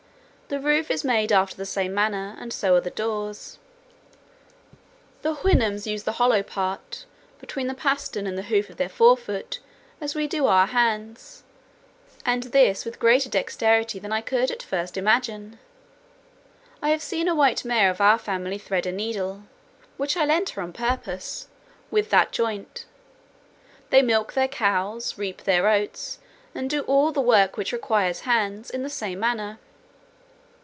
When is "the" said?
0.53-0.59, 1.55-1.65, 2.81-2.89, 5.21-5.35, 6.03-6.11, 7.67-7.73, 8.37-8.41, 27.13-27.21, 28.83-28.89